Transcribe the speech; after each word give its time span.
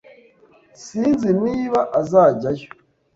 Sinzi 0.83 1.29
niba 1.43 1.79
azajyayo 1.99 2.67